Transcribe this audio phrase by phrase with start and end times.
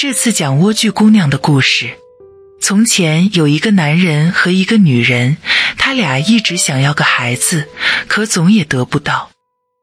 [0.00, 1.98] 这次讲莴苣姑娘的故事。
[2.60, 5.38] 从前有一个男人和一个女人，
[5.76, 7.66] 他俩一直想要个孩子，
[8.06, 9.32] 可总也得不到。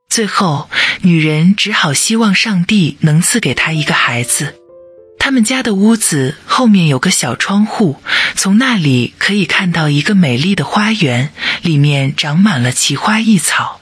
[0.09, 0.69] 最后，
[1.01, 4.55] 女人只好希望上帝能赐给她一个孩子。
[5.19, 7.97] 他们家的屋子后面有个小窗户，
[8.37, 13.81] 从那里可以看到一个美丽的花园，里面长满了奇花异草。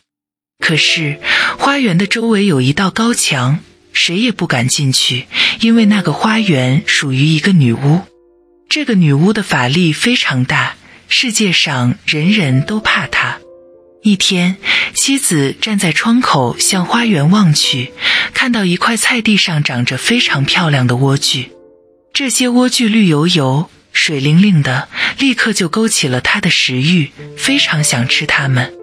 [0.58, 1.20] 可是，
[1.60, 3.60] 花园的周围有一道高墙。
[3.94, 5.28] 谁也不敢进去，
[5.62, 8.02] 因为那个花园属于一个女巫。
[8.68, 10.76] 这个女巫的法力非常大，
[11.08, 13.38] 世界上人人都怕她。
[14.02, 14.58] 一天，
[14.94, 17.94] 妻子站在窗口向花园望去，
[18.34, 21.50] 看到一块菜地上长着非常漂亮的莴苣。
[22.12, 24.90] 这些莴苣绿油油、水灵灵的，
[25.20, 28.74] 立刻就勾起了她的食欲，非常想吃它们。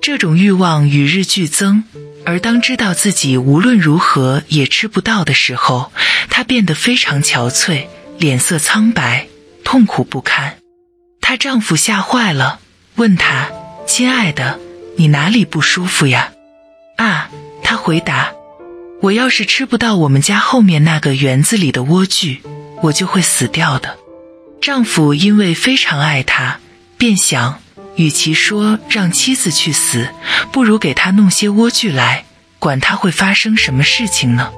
[0.00, 1.84] 这种欲望与日俱增。
[2.24, 5.90] 而当知道自己无论如何也吃不到的时候，
[6.28, 7.86] 她变得非常憔悴，
[8.18, 9.28] 脸色苍白，
[9.64, 10.58] 痛苦不堪。
[11.22, 12.60] 她丈夫吓坏了，
[12.96, 13.48] 问她
[13.86, 14.58] ：“亲爱的，
[14.96, 16.32] 你哪里不舒服呀？”
[16.98, 17.30] 啊，
[17.62, 18.32] 她回答
[19.00, 22.40] ：“我要是吃不到我们家后面那个园子里的莴苣，
[22.82, 23.96] 我就会死掉的。”
[24.60, 26.58] 丈夫因为非常爱她，
[26.98, 27.62] 便想。
[27.98, 30.08] 与其说让妻子去死，
[30.52, 32.24] 不如给他弄些莴苣来，
[32.60, 34.52] 管他会发生什么事情呢？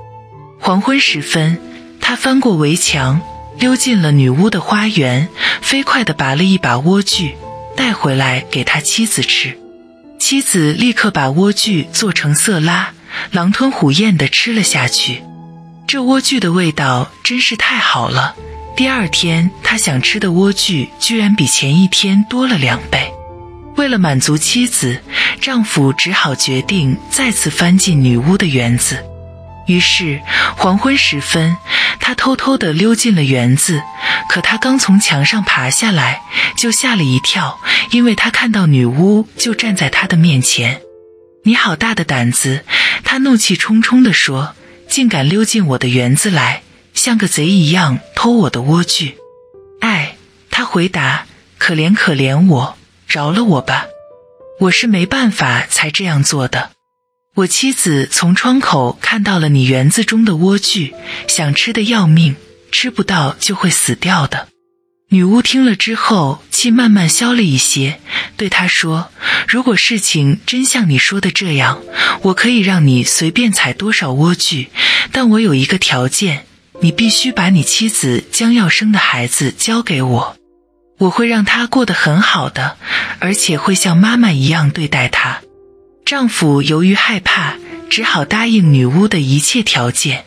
[0.61, 1.59] 黄昏时分，
[2.03, 3.23] 他翻过围墙，
[3.59, 5.31] 溜进了女巫的花园，
[5.63, 7.33] 飞快地拔了一把莴苣，
[7.75, 9.59] 带回来给他妻子吃。
[10.19, 12.93] 妻子立刻把莴苣做成色拉，
[13.31, 15.23] 狼吞虎咽地吃了下去。
[15.87, 18.37] 这莴苣的味道真是太好了。
[18.77, 23.10] 第二天，他想吃的莴苣居然比前一天多了两倍。
[23.81, 25.01] 为了满足妻子，
[25.41, 29.03] 丈夫只好决定再次翻进女巫的园子。
[29.67, 30.21] 于是
[30.59, 31.57] 黄昏时分，
[31.99, 33.81] 他偷偷地溜进了园子。
[34.29, 36.21] 可他刚从墙上爬下来，
[36.59, 37.59] 就吓了一跳，
[37.91, 40.83] 因为他看到女巫就站在他的面前。
[41.45, 42.67] “你好大的胆子！”
[43.03, 44.55] 他怒气冲冲地说
[44.91, 46.61] ，“竟敢溜进我的园子来，
[46.93, 49.15] 像个贼一样偷我的莴苣
[49.81, 50.17] ！”“哎，
[50.51, 51.25] 他回答
[51.57, 52.77] ，“可怜可怜我。”
[53.11, 53.87] 饶了我吧，
[54.61, 56.71] 我是没办法才这样做的。
[57.35, 60.93] 我妻子从窗口看到了你园子中的莴苣，
[61.27, 62.37] 想吃的要命，
[62.71, 64.47] 吃不到就会死掉的。
[65.09, 67.99] 女巫听了之后，气慢慢消了一些，
[68.37, 69.11] 对他说
[69.49, 71.83] ：“如果事情真像你说的这样，
[72.23, 74.69] 我可以让你随便采多少莴苣，
[75.11, 76.47] 但我有一个条件，
[76.81, 80.37] 你必须把你妻子将要生的孩子交给我。”
[81.01, 82.77] 我会让她过得很好的，
[83.21, 85.41] 而且会像妈妈一样对待她。
[86.05, 87.55] 丈夫由于害怕，
[87.89, 90.27] 只好答应女巫的一切条件。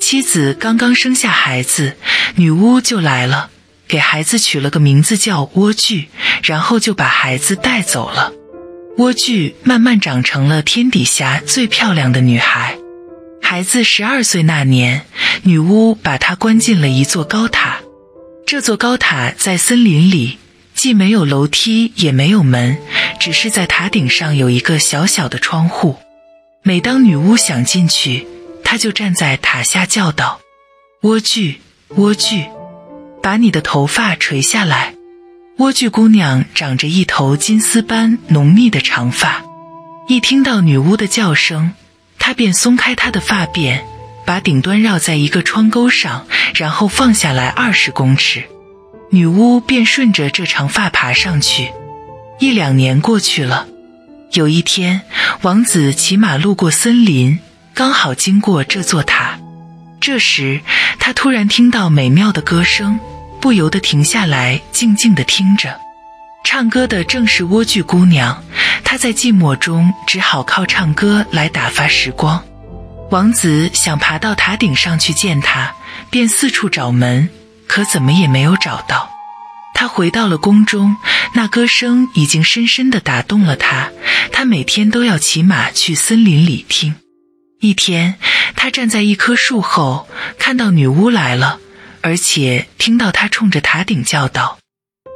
[0.00, 1.96] 妻子刚刚生下孩子，
[2.34, 3.50] 女巫就来了，
[3.88, 6.06] 给孩子取了个名字叫莴苣，
[6.42, 8.32] 然后就把孩子带走了。
[8.98, 12.76] 莴苣慢慢长成了天底下最漂亮的女孩。
[13.40, 15.06] 孩子十二岁那年，
[15.42, 17.81] 女巫把她关进了一座高塔。
[18.52, 20.36] 这座高塔在森林里，
[20.74, 22.76] 既没有楼梯，也没有门，
[23.18, 25.96] 只是在塔顶上有一个小小的窗户。
[26.62, 28.26] 每当女巫想进去，
[28.62, 30.42] 她就站在塔下叫道
[31.00, 31.54] ：“莴苣，
[31.96, 32.46] 莴苣，
[33.22, 34.94] 把你的头发垂下来。”
[35.56, 39.42] 莴苣姑娘长着一头金丝般浓密的长发，
[40.08, 41.72] 一听到女巫的叫声，
[42.18, 43.80] 她便松开她的发辫。
[44.32, 48.44] 把顶端绕在一个窗钩上，然后放下来二十公尺，
[49.10, 51.70] 女巫便顺着这长发爬上去。
[52.38, 53.66] 一两年过去了，
[54.32, 55.02] 有一天，
[55.42, 57.40] 王子骑马路过森林，
[57.74, 59.38] 刚好经过这座塔。
[60.00, 60.62] 这时，
[60.98, 62.98] 他突然听到美妙的歌声，
[63.38, 65.78] 不由得停下来，静静地听着。
[66.42, 68.42] 唱歌的正是莴苣姑娘，
[68.82, 72.42] 她在寂寞中只好靠唱歌来打发时光。
[73.12, 75.74] 王子想爬到塔顶上去见她，
[76.08, 77.28] 便四处找门，
[77.66, 79.10] 可怎么也没有找到。
[79.74, 80.96] 他回到了宫中，
[81.34, 83.90] 那歌声已经深深地打动了他。
[84.32, 86.94] 他每天都要骑马去森林里听。
[87.60, 88.14] 一天，
[88.56, 90.08] 他站在一棵树后，
[90.38, 91.60] 看到女巫来了，
[92.00, 94.56] 而且听到她冲着塔顶叫道：“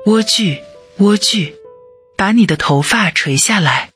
[0.04, 0.58] 莴苣，
[0.98, 1.54] 莴苣，
[2.14, 3.88] 把你的头发垂下来。”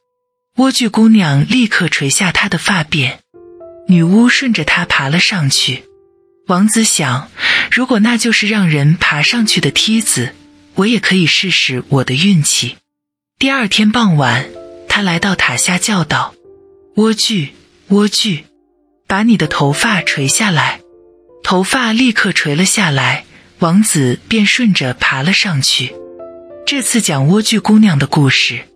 [0.56, 3.18] 莴苣姑娘立刻垂下她的发辫。
[3.90, 5.82] 女巫顺着它爬了上去。
[6.46, 7.28] 王子想，
[7.72, 10.32] 如果那就是让人爬上去的梯子，
[10.76, 12.76] 我也可以试试我的运气。
[13.36, 14.48] 第二天傍晚，
[14.88, 16.34] 他来到塔下，叫道
[16.94, 17.48] ：“莴苣，
[17.88, 18.44] 莴苣，
[19.08, 20.80] 把你的头发垂下来。”
[21.42, 23.24] 头发立刻垂了下来，
[23.58, 25.92] 王子便顺着爬了上去。
[26.64, 28.68] 这次讲莴苣姑娘的故事。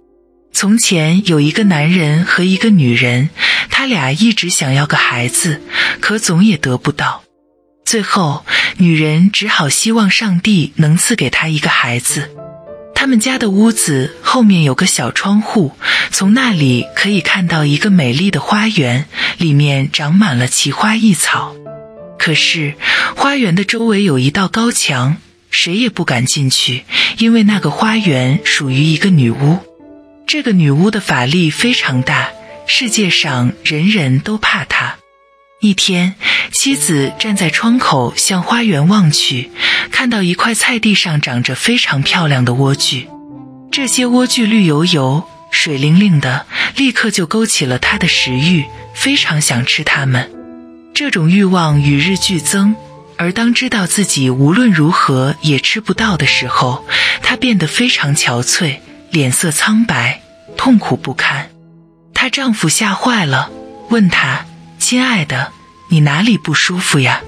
[0.55, 3.29] 从前有一个男人和一个女人，
[3.71, 5.61] 他俩一直想要个孩子，
[6.01, 7.25] 可总也得不到。
[7.85, 8.47] 最后，
[8.79, 12.31] 女人只好希望上帝能赐给她一个孩子。
[12.95, 15.73] 他们家的屋子后面有个小窗户，
[16.13, 19.07] 从那里可以看到一个美丽的花园，
[19.39, 21.57] 里面长满了奇花异草。
[22.17, 22.75] 可是，
[23.17, 25.17] 花园的周围有一道高墙，
[25.51, 26.85] 谁也不敢进去，
[27.19, 29.59] 因为那个花园属于一个女巫。
[30.27, 32.31] 这个女巫的法力非常大，
[32.67, 34.97] 世界上人人都怕她。
[35.61, 36.15] 一天，
[36.51, 39.51] 妻子站在窗口向花园望去，
[39.91, 43.07] 看到一块菜地上长着非常漂亮的莴苣。
[43.71, 50.31] 这些莴苣绿油油、水灵灵的，立刻就勾起了她的食欲，非常想吃它们。
[50.95, 52.77] 这种欲望与日俱增，
[53.17, 56.85] 而当知道自己无论如何也吃不到的时候，
[57.23, 58.79] 她变得非常憔悴。
[59.15, 60.23] 脸色苍白，
[60.57, 61.49] 痛苦不堪。
[62.13, 63.49] 她丈夫吓坏了，
[63.89, 64.45] 问她
[64.81, 65.53] ：“亲爱的，
[65.89, 67.23] 你哪里不舒服呀？”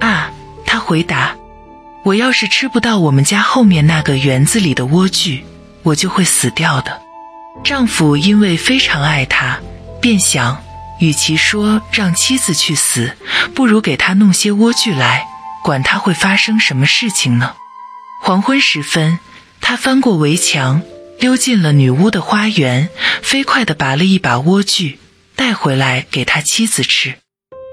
[0.00, 0.30] 啊，
[0.66, 1.34] 她回答
[2.04, 5.40] ：“我要是吃不到我们家后面那个园子里的莴苣，
[5.82, 7.00] 我就会死掉的。”
[7.64, 9.56] 丈夫因为非常爱她，
[10.02, 10.62] 便想，
[11.00, 13.16] 与其说让妻子去死，
[13.54, 15.26] 不如给她弄些莴苣来，
[15.62, 17.54] 管她会发生什么事情呢？
[18.20, 19.18] 黄昏时分，
[19.62, 20.82] 他翻过围墙。
[21.24, 22.90] 溜进了女巫的花园，
[23.22, 24.96] 飞快地拔了一把莴苣，
[25.34, 27.14] 带回来给他妻子吃。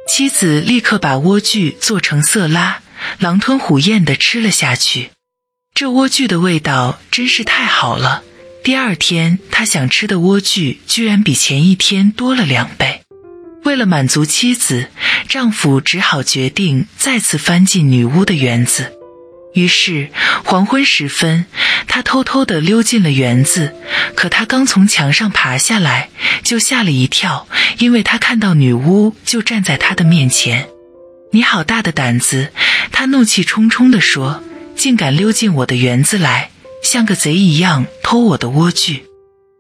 [0.08, 2.80] 妻子立刻把莴苣做成色拉，
[3.20, 5.10] 狼吞虎咽地吃了下去。
[5.74, 8.24] 这莴苣的味道真是太好了。
[8.64, 13.02] 第二天，他想吃的莴苣居然比前一天多了两倍。
[13.66, 14.88] 为了满足妻子，
[15.28, 18.94] 丈夫只好决定再次翻进女巫的园子。
[19.54, 20.10] 于是
[20.44, 21.46] 黄昏时分，
[21.88, 23.76] 他偷偷地溜进了园子。
[24.16, 26.10] 可他刚从墙上爬下来，
[26.44, 30.70] 就吓了一跳，因为他看到女巫就站在他的面前。
[31.34, 32.52] “你好大的胆子！”
[32.92, 34.44] 他怒气冲冲地说
[34.76, 36.52] ，“竟敢溜进我的园子来，
[36.84, 39.02] 像个贼一样偷我的莴苣！”“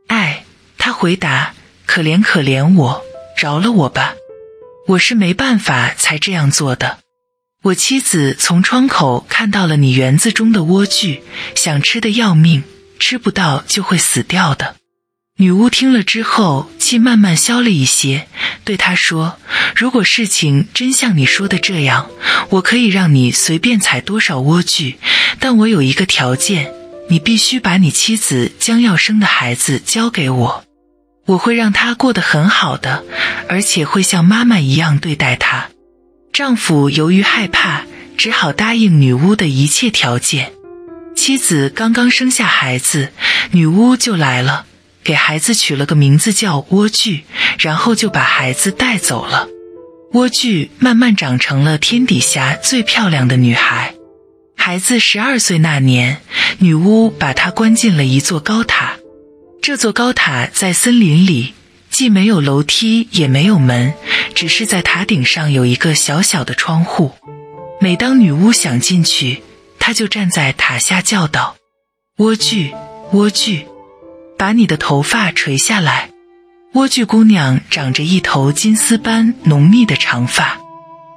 [0.07, 0.45] 哎，
[0.77, 1.53] 他回答
[1.87, 3.03] ，“可怜可怜我，
[3.37, 4.13] 饶了我吧，
[4.87, 6.99] 我是没办法才这样做的。”
[7.63, 11.19] 我妻子从窗口看到了你园子中的莴苣，
[11.53, 12.63] 想吃的要命，
[12.99, 14.77] 吃不到就会死掉的。
[15.37, 18.27] 女巫听了之后，气慢慢消了一些，
[18.63, 19.37] 对他说
[19.77, 22.09] ：“如果事情真像你说的这样，
[22.49, 24.95] 我可以让你随便采多少莴苣，
[25.39, 26.73] 但我有一个条件，
[27.09, 30.63] 你必须把你妻子将要生的孩子交给我，
[31.27, 33.03] 我会让他过得很好的，
[33.47, 35.69] 而且会像妈妈一样对待他。”
[36.43, 37.83] 丈夫由于害怕，
[38.17, 40.53] 只好答应女巫的一切条件。
[41.15, 43.09] 妻子刚刚生下孩子，
[43.51, 44.65] 女巫就来了，
[45.03, 47.21] 给孩子取了个名字叫莴苣，
[47.59, 49.49] 然后就把孩子带走了。
[50.13, 53.93] 莴苣慢慢长成了天底下最漂亮的女孩。
[54.57, 56.21] 孩子十二岁那年，
[56.57, 58.95] 女巫把她关进了一座高塔。
[59.61, 61.53] 这座高塔在森林里。
[62.01, 63.93] 既没有楼梯，也没有门，
[64.33, 67.11] 只是在塔顶上有一个小小的窗户。
[67.79, 69.43] 每当女巫想进去，
[69.77, 71.57] 她就站在塔下叫道
[72.17, 72.73] ：“莴苣，
[73.13, 73.65] 莴苣，
[74.35, 76.09] 把你的头发垂下来。”
[76.73, 80.57] 莴苣姑娘长着一头金丝般浓密的长发，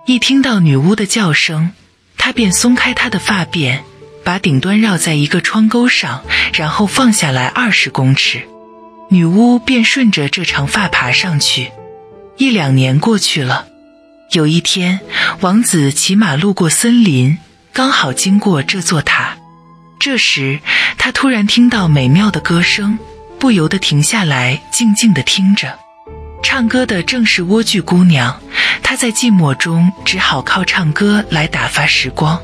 [0.05, 1.71] 一听到女巫的叫声，
[2.19, 3.79] 她便松开她的发辫，
[4.23, 6.23] 把顶端绕在一个窗钩上，
[6.53, 8.43] 然后放下来二十公尺。
[9.09, 11.71] 女巫便顺着这长发爬上去。
[12.37, 13.67] 一两年过去了，
[14.33, 15.01] 有一天，
[15.41, 17.39] 王子骑马路过森林，
[17.73, 19.37] 刚好经过这座塔。
[20.01, 20.59] 这时，
[20.99, 22.99] 他突然听到美妙的歌声，
[23.39, 25.79] 不由得停下来，静静地听着。
[26.43, 28.39] 唱歌的正是莴苣姑娘，
[28.83, 32.39] 她在寂寞中只好靠唱歌来打发时光。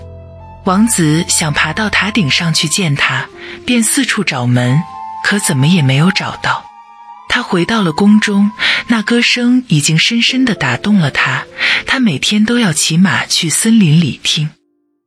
[0.65, 3.27] 王子想爬到塔顶上去见她，
[3.67, 4.81] 便四处找门。
[5.31, 6.69] 可怎么也没有找到。
[7.29, 8.51] 他回到了宫中，
[8.89, 11.47] 那歌声已经深深地打动了他。
[11.87, 14.51] 他每天都要骑马去森林里听。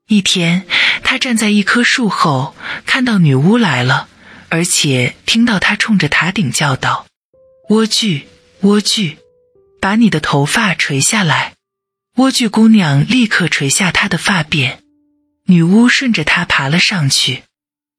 [0.08, 0.66] 一天，
[1.04, 4.08] 他站在一棵树后，看到女巫来了，
[4.48, 7.06] 而且听到她冲着塔顶叫道
[7.68, 8.22] ：“莴苣，
[8.62, 9.18] 莴苣，
[9.82, 11.52] 把你的头发垂下来。”
[12.16, 14.78] 莴苣姑娘立刻垂下她的发辫，
[15.48, 17.44] 女巫顺着她爬了上去。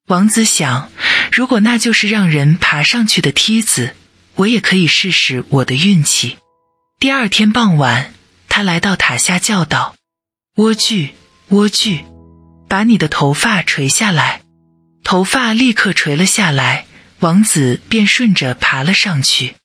[0.06, 0.90] 王子想，
[1.32, 3.94] 如果那就是让人爬上去的梯子，
[4.36, 6.38] 我也可以试试我的运气。
[6.98, 8.14] 第二天傍晚，
[8.48, 9.94] 他来到塔下，叫道
[10.56, 11.10] ：“莴苣，
[11.50, 12.04] 莴苣，
[12.68, 14.42] 把你的头发垂下来。”
[15.04, 16.86] 头发立刻垂了下来，
[17.20, 19.56] 王子便顺着爬了上去。